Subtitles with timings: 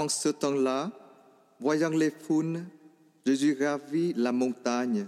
[0.00, 0.90] En ce temps-là,
[1.60, 2.64] voyant les foules,
[3.26, 5.06] Jésus ravit la montagne.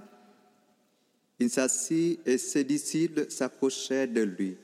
[1.38, 4.58] Il s'assit et ses disciples s'approchaient de lui.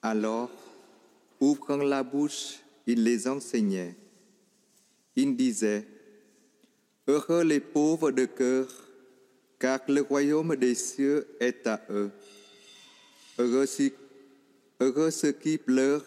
[0.00, 0.50] Alors,
[1.40, 3.94] ouvrant la bouche, il les enseignait.
[5.14, 5.86] Il disait,
[7.06, 8.66] Heureux les pauvres de cœur,
[9.58, 12.10] car le royaume des cieux est à eux.
[13.38, 13.66] Heureux,
[14.80, 16.06] heureux ceux qui pleurent,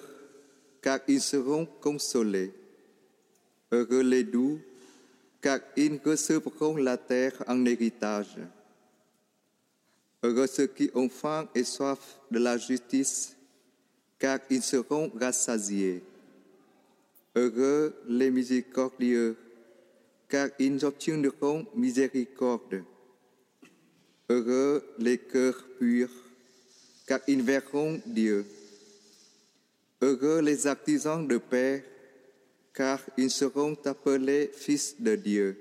[0.81, 2.51] car ils seront consolés.
[3.71, 4.59] Heureux les doux,
[5.41, 8.37] car ils recevront la terre en héritage.
[10.23, 13.35] Heureux ceux qui ont faim et soif de la justice,
[14.17, 16.03] car ils seront rassasiés.
[17.35, 19.37] Heureux les miséricordieux,
[20.27, 22.83] car ils obtiendront miséricorde.
[24.29, 26.11] Heureux les cœurs purs,
[27.07, 28.45] car ils verront Dieu.
[30.01, 31.85] Heureux les artisans de paix,
[32.73, 35.57] car ils seront appelés fils de Dieu.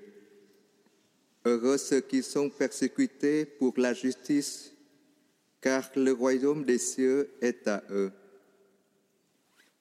[1.44, 4.72] Heureux ceux qui sont persécutés pour la justice,
[5.60, 8.12] car le royaume des cieux est à eux.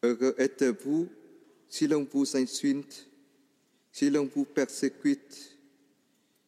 [0.04, 1.10] Heureux êtes-vous
[1.70, 3.08] si l'on vous insulte,
[3.92, 5.58] si l'on vous persécute,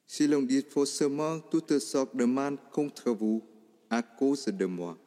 [0.07, 3.43] si l'on dit faussement toutes sortes de mal contre vous
[3.89, 4.97] à cause de moi.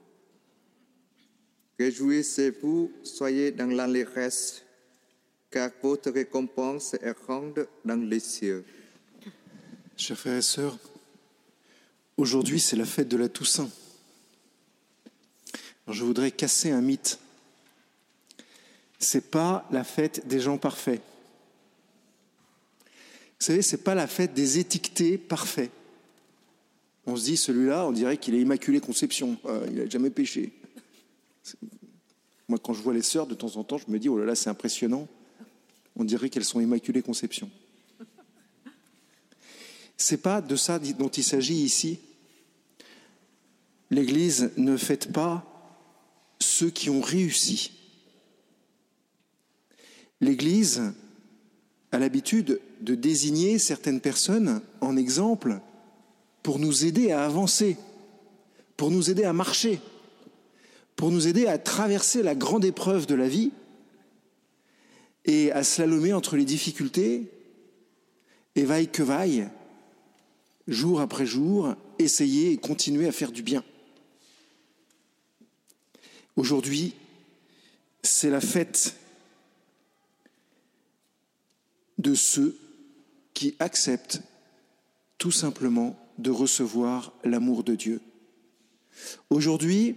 [1.78, 4.62] Réjouissez-vous, soyez dans l'allégresse,
[5.52, 8.64] car votre récompense est grande dans les cieux.
[9.96, 10.78] Chers frères et sœurs,
[12.16, 13.70] aujourd'hui c'est la fête de la Toussaint.
[15.86, 17.18] je voudrais casser un mythe.
[18.98, 21.02] C'est pas la fête des gens parfaits.
[23.38, 25.70] Vous savez, c'est pas la fête des étiquetés parfaits.
[27.04, 30.52] On se dit, celui-là, on dirait qu'il est immaculé conception, euh, il n'a jamais péché.
[32.48, 34.24] Moi, quand je vois les sœurs, de temps en temps, je me dis, oh là
[34.24, 35.08] là, c'est impressionnant.
[35.96, 37.50] On dirait qu'elles sont immaculées conception.
[39.96, 42.00] C'est pas de ça dont il s'agit ici.
[43.90, 45.44] L'Église ne fête pas
[46.40, 47.72] ceux qui ont réussi.
[50.20, 50.82] L'Église
[51.92, 55.60] a l'habitude de désigner certaines personnes en exemple
[56.42, 57.76] pour nous aider à avancer,
[58.76, 59.78] pour nous aider à marcher,
[60.96, 63.52] pour nous aider à traverser la grande épreuve de la vie
[65.24, 67.30] et à slalomer entre les difficultés
[68.54, 69.48] et vaille que vaille,
[70.68, 73.64] jour après jour, essayer et continuer à faire du bien.
[76.36, 76.94] Aujourd'hui,
[78.02, 78.96] c'est la fête
[81.98, 82.58] de ceux
[83.34, 84.22] qui acceptent
[85.18, 88.00] tout simplement de recevoir l'amour de Dieu.
[89.30, 89.94] Aujourd'hui,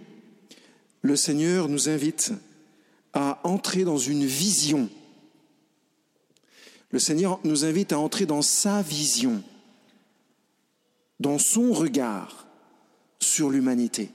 [1.02, 2.32] le Seigneur nous invite
[3.12, 4.88] à entrer dans une vision.
[6.96, 9.42] Le Seigneur nous invite à entrer dans sa vision
[11.20, 12.46] dans son regard
[13.18, 14.08] sur l'humanité.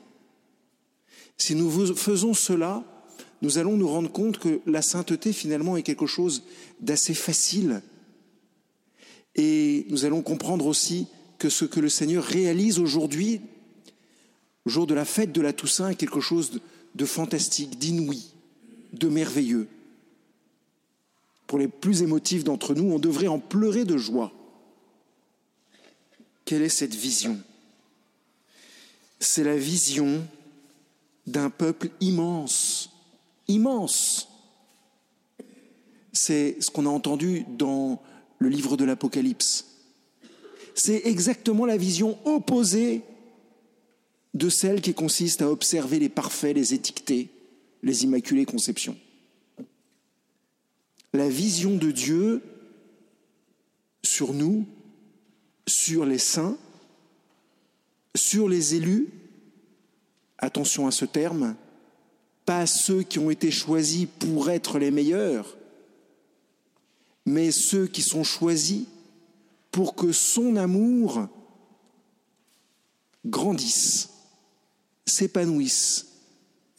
[1.37, 2.83] Si nous faisons cela,
[3.43, 6.41] nous allons nous rendre compte que la sainteté finalement est quelque chose
[6.79, 7.83] d'assez facile.
[9.35, 11.05] Et nous allons comprendre aussi
[11.37, 13.41] que ce que le Seigneur réalise aujourd'hui,
[14.65, 16.59] au jour de la fête de la Toussaint, est quelque chose
[16.95, 18.31] de, fantastique, d'inouï,
[18.93, 19.67] de merveilleux.
[21.51, 24.31] Pour les plus émotifs d'entre nous, on devrait en pleurer de joie.
[26.45, 27.37] Quelle est cette vision?
[29.19, 30.25] C'est la vision
[31.27, 32.91] d'un peuple immense,
[33.49, 34.29] immense.
[36.13, 38.01] C'est ce qu'on a entendu dans
[38.39, 39.65] le livre de l'Apocalypse.
[40.73, 43.01] C'est exactement la vision opposée
[44.33, 47.27] de celle qui consiste à observer les parfaits, les étiquetés,
[47.83, 48.95] les immaculées conceptions.
[51.13, 52.41] La vision de Dieu
[54.03, 54.65] sur nous,
[55.67, 56.57] sur les saints,
[58.15, 59.09] sur les élus,
[60.37, 61.55] attention à ce terme,
[62.45, 65.57] pas ceux qui ont été choisis pour être les meilleurs,
[67.25, 68.85] mais ceux qui sont choisis
[69.69, 71.27] pour que son amour
[73.25, 74.09] grandisse,
[75.05, 76.07] s'épanouisse,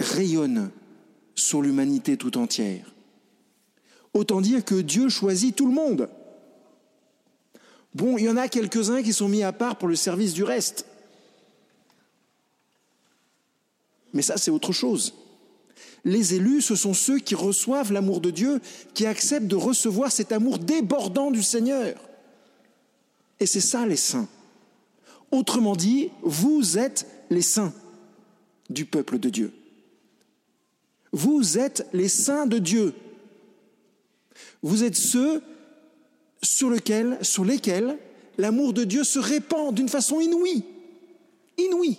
[0.00, 0.70] rayonne
[1.34, 2.92] sur l'humanité tout entière.
[4.14, 6.08] Autant dire que Dieu choisit tout le monde.
[7.94, 10.44] Bon, il y en a quelques-uns qui sont mis à part pour le service du
[10.44, 10.86] reste.
[14.12, 15.14] Mais ça, c'est autre chose.
[16.04, 18.60] Les élus, ce sont ceux qui reçoivent l'amour de Dieu,
[18.94, 21.94] qui acceptent de recevoir cet amour débordant du Seigneur.
[23.40, 24.28] Et c'est ça les saints.
[25.30, 27.72] Autrement dit, vous êtes les saints
[28.68, 29.52] du peuple de Dieu.
[31.12, 32.94] Vous êtes les saints de Dieu.
[34.62, 35.42] Vous êtes ceux
[36.42, 37.98] sur, lesquels
[38.38, 40.64] l'amour de Dieu se répand d'une façon inouïe.
[41.58, 41.98] Inouïe.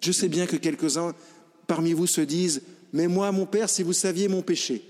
[0.00, 1.14] Je sais bien que quelques-uns
[1.66, 2.62] parmi vous se disent,
[2.92, 4.82] mais moi, mon Père, si vous saviez mon péché.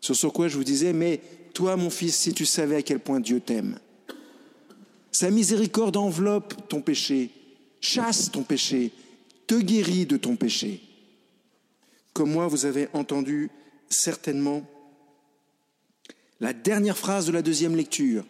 [0.00, 1.20] Sur quoi je vous disais, mais
[1.52, 3.78] toi, mon fils, si tu savais à quel point Dieu t'aime.
[5.10, 7.30] Sa miséricorde enveloppe ton péché,
[7.80, 8.92] chasse ton péché,
[9.46, 10.82] te guérit de ton péché.
[12.16, 13.50] Comme moi, vous avez entendu
[13.90, 14.62] certainement
[16.40, 18.24] la dernière phrase de la deuxième lecture.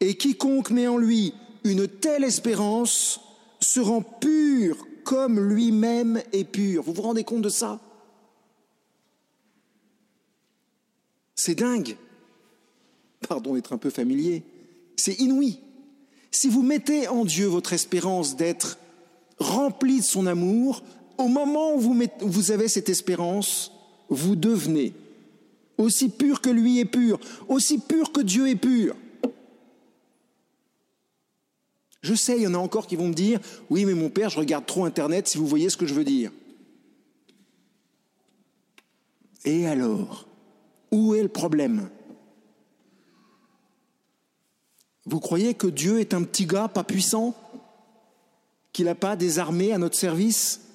[0.00, 1.32] Et quiconque met en lui
[1.64, 3.18] une telle espérance
[3.60, 6.82] se rend pur comme lui-même est pur.
[6.82, 7.80] Vous vous rendez compte de ça?
[11.34, 11.96] C'est dingue.
[13.26, 14.42] Pardon d'être un peu familier.
[14.96, 15.60] C'est inouï.
[16.30, 18.78] Si vous mettez en Dieu votre espérance d'être
[19.38, 20.82] rempli de son amour,
[21.18, 21.80] au moment où
[22.20, 23.72] vous, avez cette espérance,
[24.08, 24.94] vous devenez
[25.76, 27.18] aussi pur que lui est pur,
[27.48, 28.96] aussi pur que Dieu est pur.
[32.00, 34.30] Je sais, il y en a encore qui vont me dire, oui, mais mon père,
[34.30, 36.30] je regarde trop Internet, si vous voyez ce que je veux dire.
[39.44, 40.26] Et alors,
[40.92, 41.90] où est le problème?
[45.04, 47.34] Vous croyez que Dieu est un petit gars pas puissant?
[48.72, 50.67] Qu'il n'a pas des armées à notre service?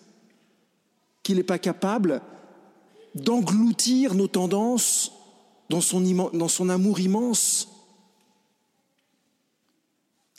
[1.23, 2.21] Qu'il n'est pas capable
[3.15, 5.11] d'engloutir nos tendances
[5.69, 7.73] dans son, dans son amour immense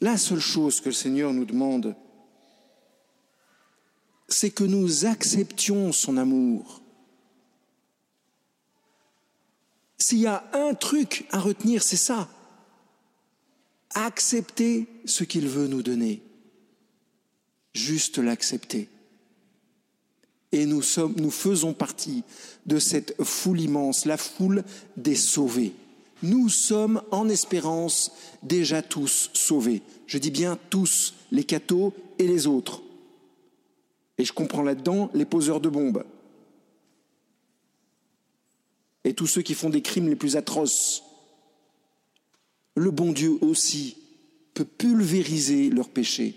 [0.01, 1.97] La seule chose que le Seigneur nous demande,
[4.29, 6.83] c'est que nous acceptions son amour.
[9.97, 12.29] S'il y a un truc à retenir, c'est ça.
[13.95, 16.23] Accepter ce qu'il veut nous donner.
[17.73, 18.91] Juste l'accepter.
[20.55, 22.23] Et nous, faisons partie
[22.65, 24.63] de cette foule immense, la foule
[24.97, 25.73] des sauvés.
[26.23, 28.13] Nous sommes en espérance
[28.45, 29.83] déjà tous sauvés.
[30.07, 32.83] Je dis bien tous, les cathos et les autres.
[34.17, 36.05] Et je comprends là-dedans les poseurs de bombes.
[39.03, 41.03] Et tous ceux qui font des crimes les plus atroces.
[42.77, 43.97] Le bon Dieu aussi
[44.55, 46.37] peut pulvériser leurs péchés,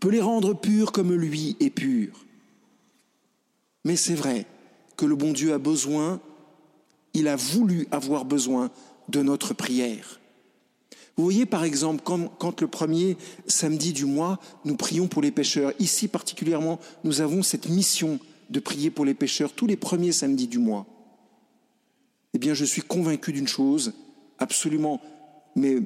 [0.00, 2.24] peut les rendre purs comme lui est pur.
[3.84, 4.46] Mais c'est vrai
[4.96, 6.20] que le bon Dieu a besoin
[7.14, 8.70] il a voulu avoir besoin
[9.08, 10.20] de notre prière.
[11.16, 13.16] Vous voyez par exemple quand, le premier
[13.46, 15.72] samedi du mois, nous prions pour les pécheurs.
[15.78, 18.18] Ici particulièrement, nous avons cette mission
[18.48, 20.86] de prier pour les pécheurs tous les premiers samedis du mois.
[22.32, 23.92] Eh bien, je suis convaincu d'une chose,
[24.38, 25.00] absolument,
[25.56, 25.78] mais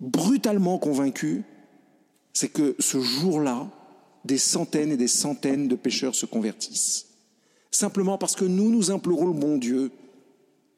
[0.00, 1.42] brutalement convaincu,
[2.34, 3.66] c'est que ce jour-là,
[4.24, 7.06] des centaines et des centaines de pécheurs se convertissent.
[7.70, 9.90] Simplement parce que nous, nous implorons le bon Dieu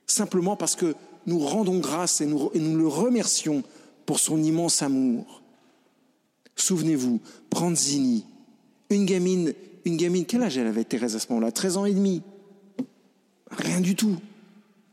[0.06, 0.94] simplement parce que
[1.26, 3.62] nous rendons grâce et nous, le remercions
[4.04, 5.42] pour son immense amour.
[6.54, 7.20] Souvenez-vous,
[7.50, 8.24] Pranzini,
[8.90, 9.52] une gamine,
[9.84, 11.52] une gamine, quel âge elle avait Thérèse à ce moment-là?
[11.52, 12.22] 13 ans et demi.
[13.50, 14.16] Rien du tout.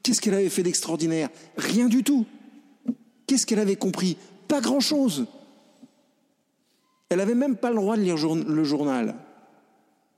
[0.01, 1.30] Qu'est-ce qu'elle avait fait d'extraordinaire?
[1.57, 2.25] Rien du tout.
[3.27, 4.18] Qu'est-ce qu'elle avait compris?
[4.48, 5.25] Pas grand-chose.
[7.13, 9.13] Elle n'avait même pas le droit de lire le journal.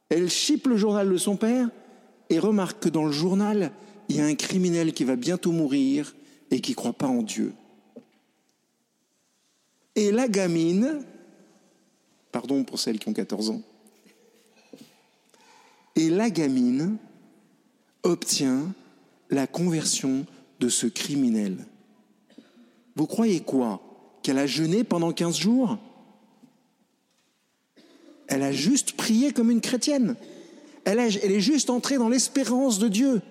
[0.07, 1.69] Elle chipe le journal de son père
[2.29, 3.73] et remarque que dans le journal,
[4.07, 6.15] il y a un criminel qui va bientôt mourir
[6.51, 7.51] et qui ne croit pas en Dieu.
[9.97, 11.03] Et la gamine,
[12.31, 13.61] pardon pour celles qui ont 14 ans,
[15.97, 16.95] et la gamine
[18.03, 18.73] obtient
[19.29, 20.25] la conversion
[20.61, 21.57] de ce criminel.
[22.95, 23.81] Vous croyez quoi?
[24.23, 25.77] Qu'elle a jeûné pendant 15 jours?
[28.27, 30.15] Elle a juste prié comme une chrétienne.
[30.83, 33.21] Elle, est juste entrée dans l'espérance de Dieu.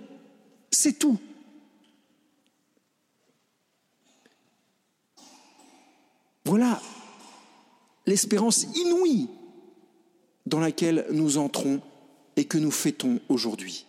[0.70, 1.18] C'est tout.
[6.44, 6.80] Voilà
[8.06, 9.28] l'espérance inouïe
[10.46, 11.80] dans laquelle nous entrons
[12.36, 13.86] et que nous fêtons aujourd'hui.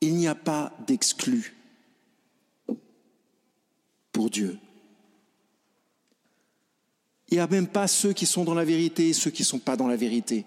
[0.00, 1.56] Il n'y a pas d'exclus
[4.12, 4.58] pour Dieu.
[7.34, 9.46] Il n'y a même pas ceux qui sont dans la vérité et ceux qui ne
[9.46, 10.46] sont pas dans la vérité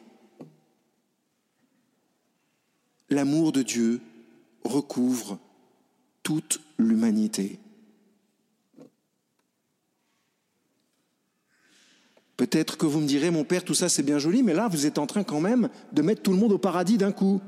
[3.10, 4.02] l'amour de Dieu
[4.64, 5.40] recouvre
[6.24, 7.60] toute l'humanité.
[12.36, 14.86] Peut-être que vous me direz, mon père, tout ça c'est bien joli, mais là vous
[14.86, 17.42] êtes en train quand même de mettre tout le monde au paradis d'un coup.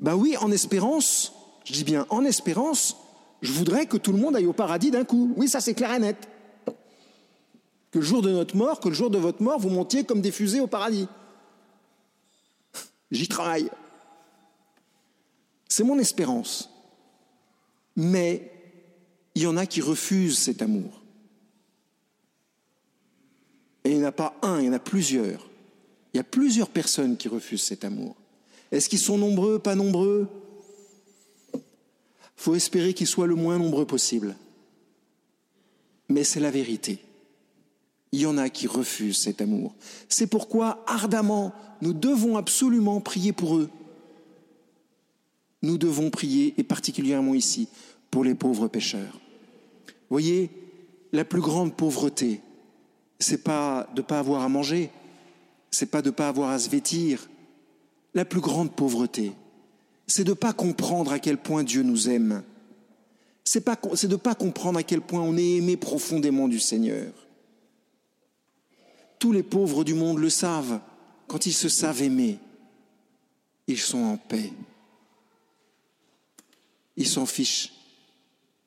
[0.00, 1.32] Ben oui, en espérance,
[1.64, 2.96] je dis bien en espérance,
[3.40, 5.32] je voudrais que tout le monde aille au paradis d'un coup.
[5.36, 6.28] Oui, ça c'est clair et net.
[7.92, 10.22] Que le jour de notre mort, que le jour de votre mort, vous montiez comme
[10.22, 11.06] des fusées au paradis.
[13.10, 13.70] J'y travaille.
[15.68, 16.70] C'est mon espérance.
[17.94, 18.50] Mais
[19.34, 21.02] il y en a qui refusent cet amour.
[23.84, 25.46] Et il n'y en a pas un, il y en a plusieurs.
[26.12, 28.16] Il y a plusieurs personnes qui refusent cet amour.
[28.70, 30.28] Est-ce qu'ils sont nombreux, pas nombreux?
[31.54, 31.60] Il
[32.36, 34.34] faut espérer qu'ils soient le moins nombreux possible.
[36.08, 36.98] Mais c'est la vérité.
[38.12, 39.74] Il y en a qui refusent cet amour.
[40.08, 43.70] C'est pourquoi, ardemment, nous devons absolument prier pour eux.
[45.62, 47.68] Nous devons prier, et particulièrement ici,
[48.10, 49.18] pour les pauvres pécheurs.
[50.10, 50.50] Voyez,
[51.12, 52.40] la plus grande pauvreté,
[53.18, 54.90] c'est pas de ne pas avoir à manger,
[55.70, 57.28] c'est pas de ne pas avoir à se vêtir.
[58.14, 59.32] La plus grande pauvreté,
[60.06, 62.42] c'est de ne pas comprendre à quel point Dieu nous aime.
[63.44, 67.12] C'est de ne pas comprendre à quel point on est aimé profondément du Seigneur.
[69.22, 70.80] Tous les pauvres du monde le savent.
[71.28, 72.40] Quand ils se savent aimer,
[73.68, 74.52] ils sont en paix.
[76.96, 77.72] Ils s'en fichent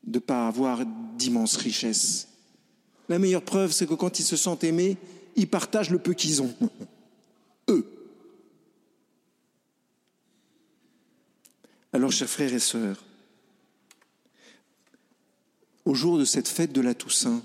[0.05, 0.85] de ne pas avoir
[1.17, 2.29] d'immenses richesses.
[3.09, 4.95] La meilleure preuve, c'est que quand ils se sentent aimés,
[5.35, 6.55] ils partagent le peu qu'ils ont.
[7.69, 7.85] Eux.
[11.91, 13.03] Alors, chers frères et sœurs,
[15.83, 17.43] au jour de cette fête de la Toussaint,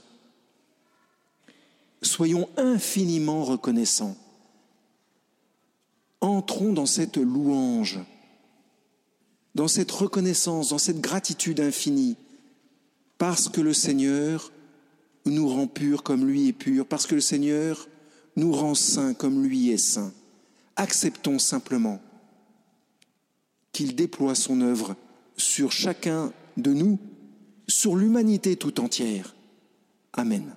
[2.02, 4.16] soyons infiniment reconnaissants.
[6.21, 8.00] Entrons dans cette louange,
[9.54, 12.16] dans cette reconnaissance, dans cette gratitude infinie,
[13.19, 14.52] parce que le Seigneur
[15.26, 17.88] nous rend purs comme lui est pur, parce que le Seigneur
[18.37, 20.12] nous rend saints comme lui est saint.
[20.76, 22.00] Acceptons simplement
[23.73, 24.97] qu'il déploie son œuvre
[25.37, 26.99] sur chacun de nous,
[27.69, 29.35] sur l'humanité tout entière.
[30.12, 30.54] Amen.